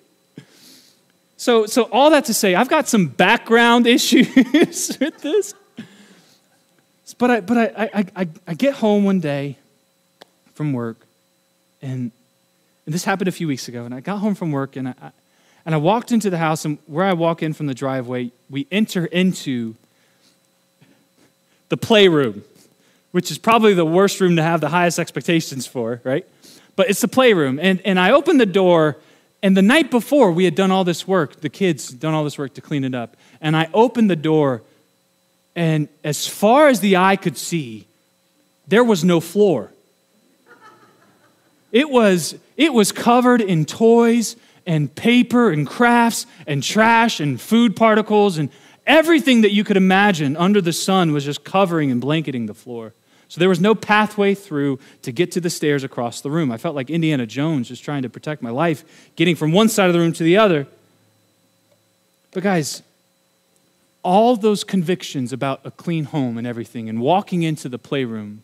[1.38, 5.54] So, so all that to say, I've got some background issues with this.
[7.18, 9.56] But I, but I, I, I, I get home one day
[10.54, 10.96] from work,
[11.80, 12.12] and,
[12.86, 13.84] and this happened a few weeks ago.
[13.84, 14.94] And I got home from work, and I,
[15.64, 18.66] and I walked into the house, and where I walk in from the driveway, we
[18.70, 19.74] enter into
[21.68, 22.44] the playroom,
[23.12, 26.26] which is probably the worst room to have the highest expectations for, right?
[26.76, 27.58] but it's the playroom.
[27.60, 28.96] And, and I opened the door,
[29.42, 31.40] and the night before, we had done all this work.
[31.40, 33.16] The kids done all this work to clean it up.
[33.40, 34.62] And I opened the door,
[35.54, 37.86] and as far as the eye could see,
[38.66, 39.71] there was no floor.
[41.72, 47.74] It was, it was covered in toys and paper and crafts and trash and food
[47.74, 48.50] particles and
[48.86, 52.92] everything that you could imagine under the sun was just covering and blanketing the floor.
[53.28, 56.52] So there was no pathway through to get to the stairs across the room.
[56.52, 58.84] I felt like Indiana Jones just trying to protect my life,
[59.16, 60.66] getting from one side of the room to the other.
[62.32, 62.82] But guys,
[64.02, 68.42] all those convictions about a clean home and everything and walking into the playroom,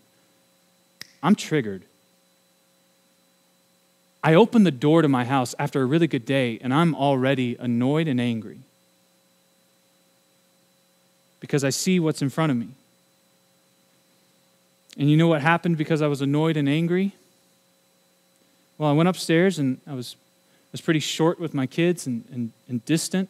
[1.23, 1.83] I'm triggered.
[4.22, 7.57] I open the door to my house after a really good day and I'm already
[7.59, 8.59] annoyed and angry
[11.40, 12.68] because I see what's in front of me.
[14.96, 17.12] And you know what happened because I was annoyed and angry?
[18.76, 22.24] Well, I went upstairs and I was, I was pretty short with my kids and,
[22.33, 23.28] and, and distant.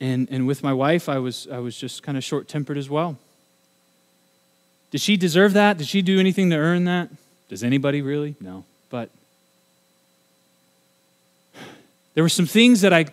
[0.00, 2.90] And, and with my wife, I was, I was just kind of short tempered as
[2.90, 3.16] well.
[4.90, 5.78] Did she deserve that?
[5.78, 7.08] Did she do anything to earn that?
[7.48, 8.36] Does anybody really?
[8.40, 8.64] No.
[8.94, 9.10] But
[12.14, 13.06] there were some things that I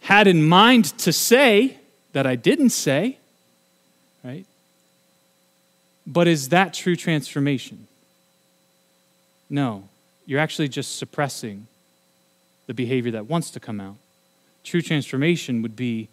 [0.00, 1.76] had in mind to say
[2.14, 3.18] that I didn't say,
[4.24, 4.46] right?
[6.06, 7.86] But is that true transformation?
[9.50, 9.90] No.
[10.24, 11.66] You're actually just suppressing
[12.66, 13.96] the behavior that wants to come out.
[14.64, 16.08] True transformation would be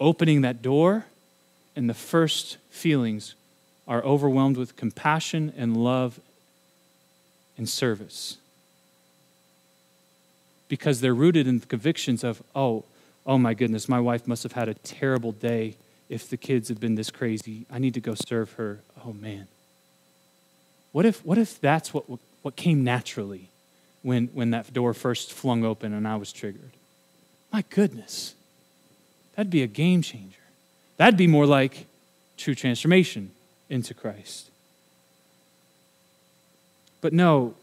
[0.00, 1.04] opening that door,
[1.76, 3.34] and the first feelings
[3.86, 6.18] are overwhelmed with compassion and love
[7.56, 8.38] and service.
[10.68, 12.84] Because they're rooted in the convictions of, oh,
[13.24, 15.76] oh my goodness, my wife must have had a terrible day
[16.08, 17.66] if the kids have been this crazy.
[17.70, 18.80] I need to go serve her.
[19.04, 19.48] Oh man.
[20.92, 22.04] What if, what if that's what,
[22.42, 23.50] what came naturally
[24.02, 26.72] when, when that door first flung open and I was triggered?
[27.52, 28.34] My goodness.
[29.34, 30.40] That'd be a game changer.
[30.96, 31.86] That'd be more like
[32.36, 33.32] true transformation
[33.68, 34.50] into Christ.
[37.00, 37.54] But no,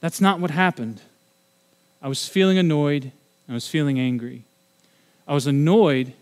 [0.00, 1.00] that's not what happened.
[2.02, 3.12] I was feeling annoyed.
[3.48, 4.44] I was feeling angry.
[5.26, 6.12] I was annoyed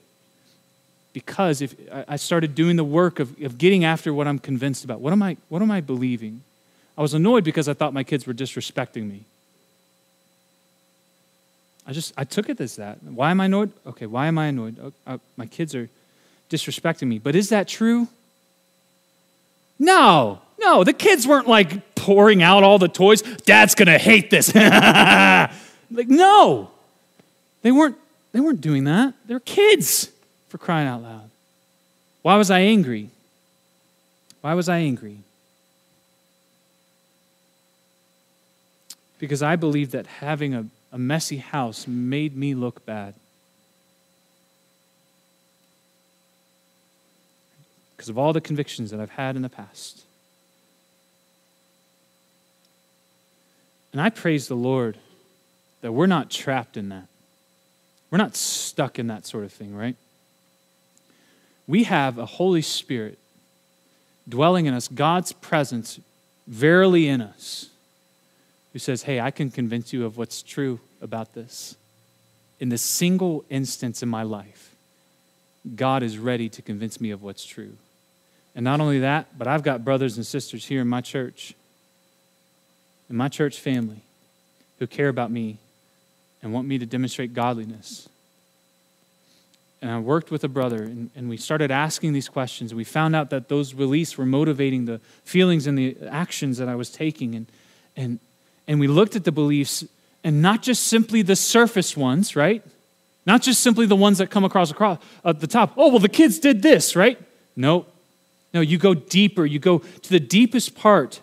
[1.13, 1.75] because if
[2.07, 5.01] I started doing the work of, of getting after what I'm convinced about.
[5.01, 6.43] What am I, what am I believing?
[6.97, 9.25] I was annoyed because I thought my kids were disrespecting me.
[11.87, 13.03] I just, I took it as that.
[13.03, 13.73] Why am I annoyed?
[13.87, 14.77] Okay, why am I annoyed?
[14.83, 15.89] Oh, uh, my kids are
[16.51, 17.19] disrespecting me.
[17.19, 18.09] But is that true?
[19.79, 23.23] No, no, the kids weren't like pouring out all the toys.
[23.23, 24.55] Dad's gonna hate this.
[24.55, 26.71] like, no,
[27.63, 27.97] they weren't
[28.33, 29.15] they weren't doing that.
[29.27, 30.11] They're kids,
[30.49, 31.31] for crying out loud.
[32.23, 33.11] Why was I angry?
[34.41, 35.19] Why was I angry?
[39.19, 43.15] Because I believed that having a, a messy house made me look bad.
[47.97, 50.05] Because of all the convictions that I've had in the past.
[53.93, 54.99] And I praise the Lord
[55.81, 57.07] that we're not trapped in that.
[58.11, 59.97] We're not stuck in that sort of thing, right?
[61.67, 63.19] We have a Holy Spirit
[64.29, 66.01] dwelling in us, God's presence
[66.47, 67.69] verily in us,
[68.73, 71.77] who says, Hey, I can convince you of what's true about this.
[72.61, 74.75] In the single instance in my life,
[75.77, 77.77] God is ready to convince me of what's true.
[78.55, 81.55] And not only that, but I've got brothers and sisters here in my church,
[83.09, 84.03] in my church family,
[84.79, 85.59] who care about me
[86.43, 88.09] and want me to demonstrate godliness.
[89.81, 92.75] And I worked with a brother, and, and we started asking these questions.
[92.75, 96.75] We found out that those beliefs were motivating the feelings and the actions that I
[96.75, 97.35] was taking.
[97.35, 97.47] And,
[97.97, 98.19] and,
[98.67, 99.85] and we looked at the beliefs,
[100.25, 102.63] and not just simply the surface ones, right?
[103.25, 105.75] Not just simply the ones that come across across at the top.
[105.77, 107.19] Oh, well, the kids did this, right?
[107.55, 107.87] No.
[108.53, 109.45] No, you go deeper.
[109.47, 111.21] You go to the deepest part.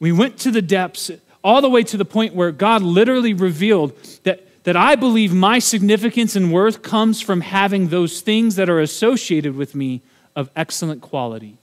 [0.00, 1.10] We went to the depths
[1.44, 5.58] all the way to the point where God literally revealed that, that I believe my
[5.58, 10.00] significance and worth comes from having those things that are associated with me
[10.36, 11.56] of excellent quality.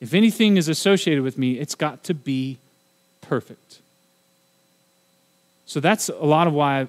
[0.00, 2.58] If anything is associated with me, it's got to be
[3.20, 3.80] perfect.
[5.66, 6.80] So that's a lot of why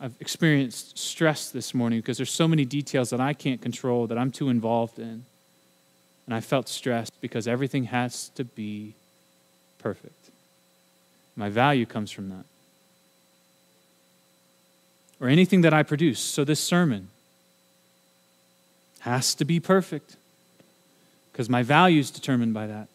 [0.00, 4.18] I've, experienced stress this morning because there's so many details that I can't control that
[4.18, 5.24] I'm too involved in.
[6.26, 8.94] And I felt stressed because everything has to be
[9.78, 10.30] perfect.
[11.36, 12.44] My value comes from that.
[15.20, 16.20] Or anything that I produce.
[16.20, 17.08] So this sermon
[19.00, 20.16] has to be perfect
[21.32, 22.88] because my value is determined by that.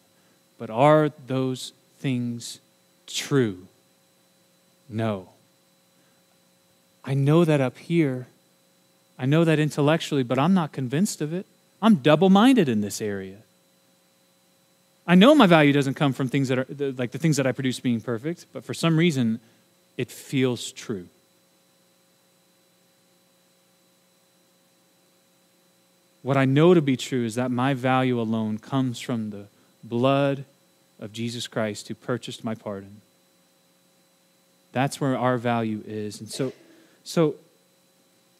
[0.58, 2.60] But are those things
[3.06, 3.66] true?
[4.88, 5.30] No.
[7.04, 8.26] I know that up here.
[9.18, 11.46] I know that intellectually, but I'm not convinced of it.
[11.80, 13.38] I'm double minded in this area.
[15.06, 17.52] I know my value doesn't come from things that are like the things that I
[17.52, 19.40] produce being perfect, but for some reason,
[19.96, 21.08] it feels true.
[26.22, 29.46] What I know to be true is that my value alone comes from the
[29.82, 30.44] blood
[31.00, 33.00] of Jesus Christ who purchased my pardon.
[34.70, 36.20] That's where our value is.
[36.20, 36.52] And so,
[37.02, 37.34] so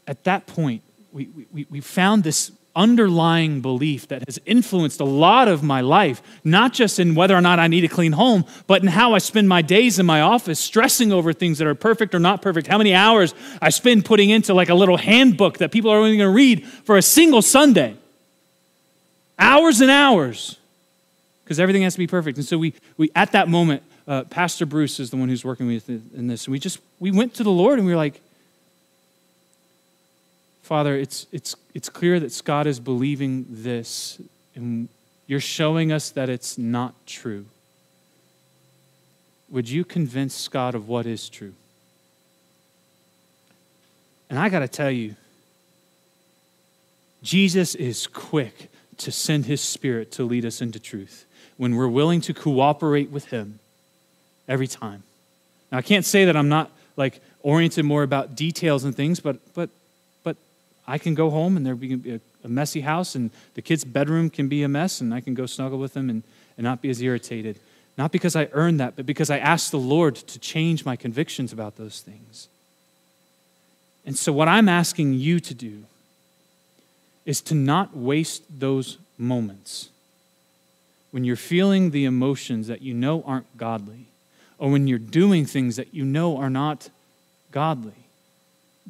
[0.06, 0.82] at that point,
[1.12, 6.22] we, we, we found this underlying belief that has influenced a lot of my life,
[6.42, 9.18] not just in whether or not I need a clean home, but in how I
[9.18, 12.66] spend my days in my office, stressing over things that are perfect or not perfect,
[12.66, 16.16] how many hours I spend putting into like a little handbook that people are only
[16.16, 17.94] going to read for a single Sunday.
[19.38, 20.56] Hours and hours,
[21.44, 22.38] because everything has to be perfect.
[22.38, 25.66] And so we, we at that moment, uh, Pastor Bruce is the one who's working
[25.66, 26.46] with in this.
[26.46, 28.21] And we just, we went to the Lord and we were like,
[30.72, 34.18] Father, it's, it's, it's clear that Scott is believing this,
[34.54, 34.88] and
[35.26, 37.44] you're showing us that it's not true.
[39.50, 41.52] Would you convince Scott of what is true?
[44.30, 45.14] And I got to tell you,
[47.22, 51.26] Jesus is quick to send his spirit to lead us into truth
[51.58, 53.58] when we're willing to cooperate with him
[54.48, 55.02] every time.
[55.70, 59.36] Now, I can't say that I'm not like oriented more about details and things, but,
[59.52, 59.68] but
[60.86, 63.84] I can go home and there can be a, a messy house and the kid's
[63.84, 66.22] bedroom can be a mess and I can go snuggle with them and,
[66.56, 67.58] and not be as irritated.
[67.96, 71.52] Not because I earned that, but because I asked the Lord to change my convictions
[71.52, 72.48] about those things.
[74.04, 75.84] And so, what I'm asking you to do
[77.24, 79.90] is to not waste those moments
[81.12, 84.06] when you're feeling the emotions that you know aren't godly,
[84.58, 86.88] or when you're doing things that you know are not
[87.52, 87.92] godly.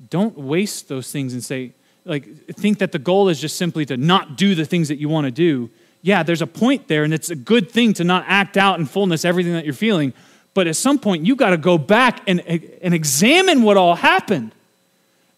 [0.09, 1.73] Don't waste those things and say,
[2.05, 5.09] like think that the goal is just simply to not do the things that you
[5.09, 5.71] want to do.
[6.03, 8.87] Yeah there's a point there and it's a good thing to not act out in
[8.87, 10.13] fullness everything that you're feeling
[10.55, 14.53] but at some point you got to go back and, and examine what all happened.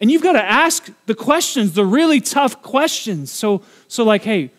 [0.01, 3.31] And you've got to ask the questions the really tough questions.
[3.31, 4.51] So so like hey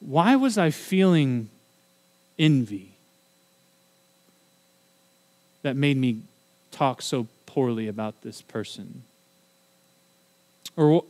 [0.00, 1.50] why was i feeling
[2.38, 2.90] envy
[5.62, 6.22] that made me
[6.70, 9.02] talk so poorly about this person?
[10.76, 11.04] Or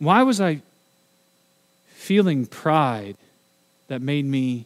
[0.00, 0.62] why was I
[1.94, 3.16] feeling pride
[3.88, 4.64] that made me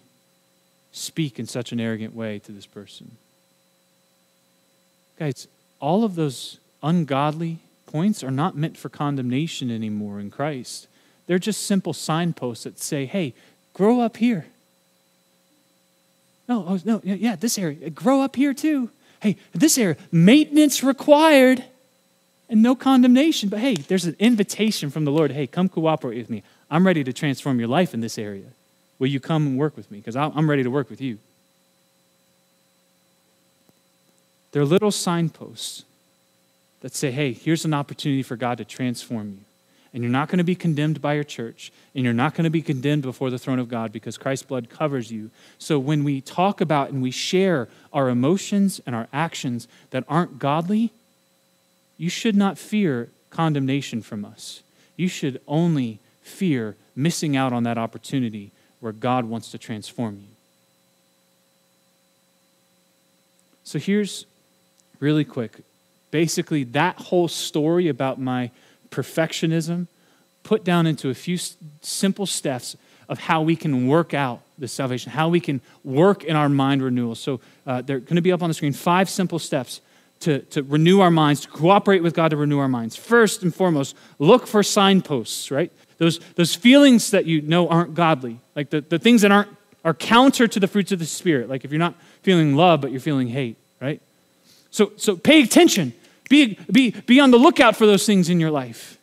[0.93, 3.16] speak in such an arrogant way to this person?
[5.18, 5.47] Guys,
[5.80, 10.87] all of those ungodly points are not meant for condemnation anymore in Christ.
[11.26, 13.35] They're just simple signposts that say, hey,
[13.72, 14.47] grow up here.
[16.49, 18.91] No, oh, no, yeah, this area, grow up here too.
[19.20, 21.64] Hey, this area, maintenance required
[22.55, 23.48] and no condemnation.
[23.48, 26.44] But hey, there's an invitation from the Lord hey, come cooperate with me.
[26.70, 28.46] I'm ready to transform your life in this area.
[29.00, 29.98] Will you come and work with me?
[29.98, 31.18] Because I'm ready to work with you.
[34.52, 35.82] They're little signposts
[36.82, 39.38] that say, hey, here's an opportunity for God to transform you.
[39.92, 42.50] And you're not going to be condemned by your church, and you're not going to
[42.50, 45.32] be condemned before the throne of God because Christ's blood covers you.
[45.59, 50.38] So when we talk about and we share our emotions and our actions that aren't
[50.38, 50.92] godly,
[51.97, 54.62] you should not fear condemnation from us.
[54.97, 60.34] You should only fear missing out on that opportunity where God wants to transform you.
[63.64, 64.26] So here's
[65.01, 65.62] really quick
[66.11, 68.49] basically, that whole story about my
[68.88, 69.88] perfectionism
[70.45, 71.36] put down into a few
[71.82, 72.76] simple steps
[73.09, 76.84] of how we can work out the salvation, how we can work in our mind
[76.84, 77.16] renewal.
[77.16, 78.72] So uh, they're going to be up on the screen.
[78.72, 79.80] Five simple steps
[80.21, 82.97] to, to renew our minds, to cooperate with God to renew our minds.
[82.97, 85.71] First and foremost, look for signposts, right?
[85.99, 89.49] Those, those feelings that you know aren't godly, like the, the things that aren't
[89.85, 91.49] are counter to the fruits of the Spirit.
[91.49, 94.01] Like if you're not feeling love, but you're feeling hate, right?
[94.71, 95.93] So, so pay attention.
[96.31, 98.99] Be, be, be on the lookout for those things in your life.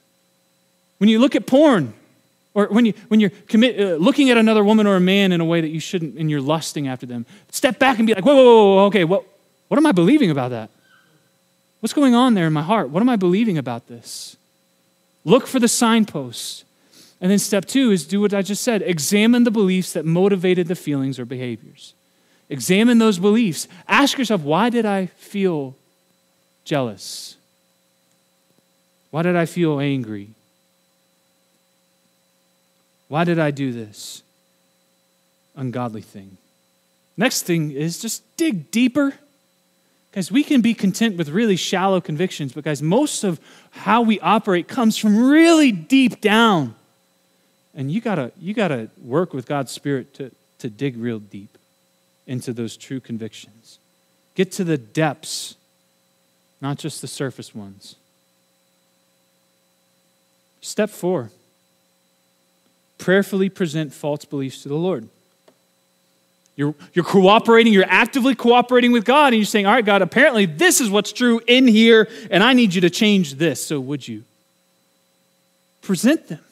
[0.97, 1.93] When you look at porn,
[2.53, 5.39] or when, you, when you're commit, uh, looking at another woman or a man in
[5.39, 8.25] a way that you shouldn't and you're lusting after them, step back and be like,
[8.25, 9.23] whoa, whoa, whoa, whoa okay, what,
[9.67, 10.69] what am I believing about that?
[11.81, 12.89] What's going on there in my heart?
[12.89, 14.37] What am I believing about this?
[15.25, 16.63] Look for the signposts.
[17.19, 20.67] And then step two is do what I just said examine the beliefs that motivated
[20.67, 21.93] the feelings or behaviors.
[22.49, 23.67] Examine those beliefs.
[23.87, 25.75] Ask yourself, why did I feel
[26.65, 27.35] jealous?
[29.09, 30.29] Why did I feel angry?
[33.07, 34.23] Why did I do this
[35.55, 36.37] ungodly thing?
[37.17, 39.13] Next thing is just dig deeper.
[40.11, 43.39] Guys, we can be content with really shallow convictions, but guys, most of
[43.71, 46.75] how we operate comes from really deep down.
[47.73, 51.57] And you gotta, you gotta work with God's Spirit to, to dig real deep
[52.27, 53.79] into those true convictions.
[54.35, 55.55] Get to the depths,
[56.59, 57.95] not just the surface ones.
[60.59, 61.31] Step four
[62.97, 65.09] prayerfully present false beliefs to the Lord.
[66.61, 70.45] You're, you're cooperating, you're actively cooperating with God, and you're saying, All right, God, apparently
[70.45, 73.65] this is what's true in here, and I need you to change this.
[73.65, 74.23] So would you?
[75.81, 76.43] Present them.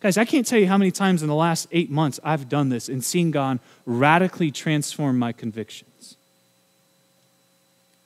[0.00, 2.70] Guys, I can't tell you how many times in the last eight months I've done
[2.70, 6.16] this and seen God radically transform my convictions.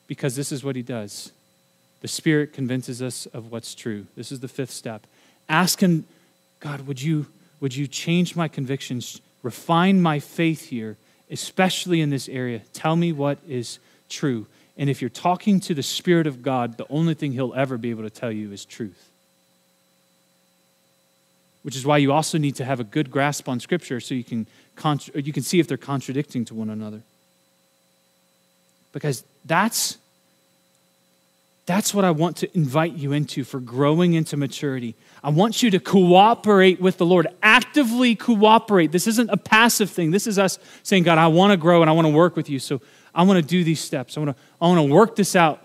[0.09, 1.31] Because this is what He does
[2.01, 4.09] the Spirit convinces us of what's true.
[4.17, 5.07] This is the fifth step.
[5.49, 6.07] Ask Him,
[6.59, 7.27] God, would you,
[7.61, 9.21] would you change my convictions?
[9.43, 10.97] Refine my faith here,
[11.31, 12.63] especially in this area.
[12.73, 13.79] Tell me what is
[14.09, 14.47] true.
[14.77, 17.91] And if you're talking to the Spirit of God, the only thing He'll ever be
[17.91, 19.11] able to tell you is truth.
[21.63, 24.25] Which is why you also need to have a good grasp on Scripture so you
[24.25, 24.47] can,
[25.15, 27.03] you can see if they're contradicting to one another.
[28.93, 29.99] Because that's
[31.69, 34.95] that's what I want to invite you into for growing into maturity.
[35.23, 38.91] I want you to cooperate with the Lord, actively cooperate.
[38.91, 40.11] This isn't a passive thing.
[40.11, 42.49] This is us saying, God, I want to grow and I want to work with
[42.49, 42.59] you.
[42.59, 42.81] So
[43.15, 44.17] I want to do these steps.
[44.17, 45.63] I want to, I want to work this out.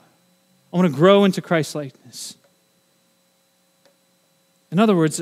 [0.74, 2.36] I want to grow into Christ likeness.
[4.74, 5.22] In other words,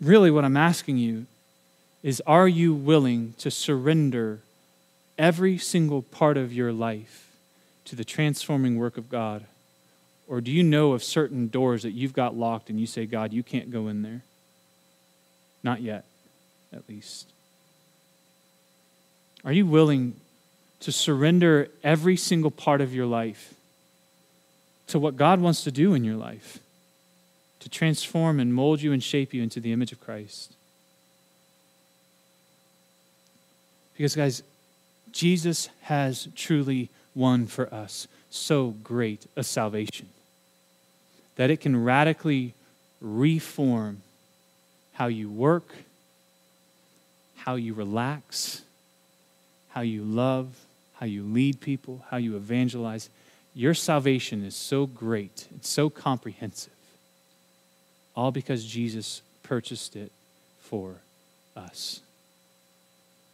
[0.00, 1.26] really what I'm asking you
[2.02, 4.40] is are you willing to surrender
[5.18, 7.30] every single part of your life
[7.84, 9.44] to the transforming work of God?
[10.28, 13.32] Or do you know of certain doors that you've got locked and you say, God,
[13.32, 14.20] you can't go in there?
[15.62, 16.04] Not yet,
[16.72, 17.32] at least.
[19.42, 20.14] Are you willing
[20.80, 23.54] to surrender every single part of your life
[24.88, 26.58] to what God wants to do in your life?
[27.60, 30.52] To transform and mold you and shape you into the image of Christ?
[33.96, 34.42] Because, guys,
[35.10, 40.08] Jesus has truly won for us so great a salvation
[41.38, 42.52] that it can radically
[43.00, 44.02] reform
[44.92, 45.72] how you work,
[47.36, 48.62] how you relax,
[49.68, 50.48] how you love,
[50.94, 53.08] how you lead people, how you evangelize.
[53.54, 56.72] Your salvation is so great, it's so comprehensive,
[58.16, 60.10] all because Jesus purchased it
[60.60, 60.96] for
[61.56, 62.00] us.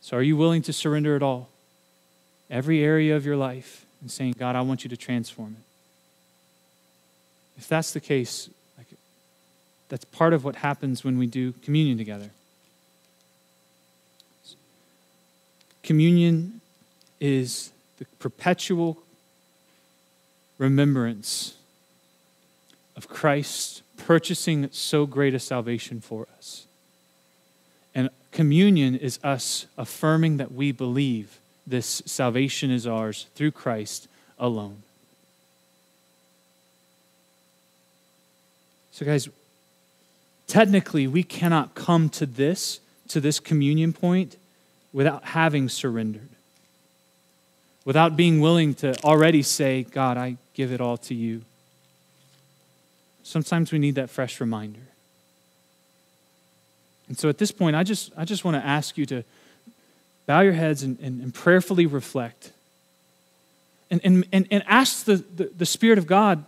[0.03, 1.49] So, are you willing to surrender it all?
[2.51, 5.74] Every area of your life and saying, God, I want you to transform it.
[7.57, 8.87] If that's the case, like,
[9.89, 12.31] that's part of what happens when we do communion together.
[15.83, 16.61] Communion
[17.21, 18.99] is the perpetual
[20.59, 21.55] remembrance
[22.97, 26.67] of Christ purchasing so great a salvation for us.
[27.95, 34.83] And communion is us affirming that we believe this salvation is ours through Christ alone.
[38.95, 39.29] So, guys,
[40.47, 42.79] technically, we cannot come to this,
[43.09, 44.37] to this communion point,
[44.93, 46.29] without having surrendered,
[47.85, 51.43] without being willing to already say, God, I give it all to you.
[53.25, 54.87] Sometimes we need that fresh reminder.
[57.09, 59.25] And so at this point, I just, I just want to ask you to
[60.27, 62.53] bow your heads and, and, and prayerfully reflect.
[63.91, 66.45] And, and, and, ask the, the, the Spirit of God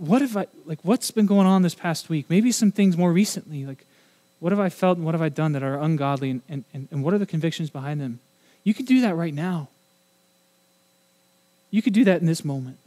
[0.00, 2.24] what have I, like, what's been going on this past week?
[2.30, 3.66] Maybe some things more recently.
[3.66, 3.84] Like,
[4.38, 7.04] what have I felt and what have I done that are ungodly and, and, and
[7.04, 8.18] what are the convictions behind them?
[8.64, 9.68] You could do that right now.
[11.70, 12.78] You could do that in this moment.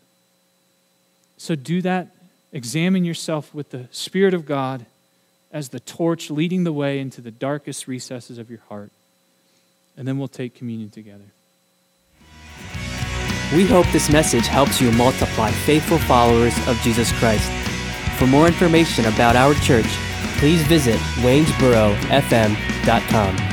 [1.37, 2.07] So do that.
[2.51, 4.87] Examine yourself with the Spirit of God
[5.51, 8.89] as the torch leading the way into the darkest recesses of your heart.
[9.95, 11.25] And then we'll take communion together.
[13.53, 17.51] We hope this message helps you multiply faithful followers of Jesus Christ.
[18.17, 19.87] For more information about our church,
[20.37, 23.52] please visit waynesborofm.com.